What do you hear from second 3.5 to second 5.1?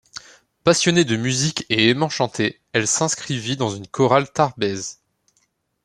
dans une chorale tarbaise.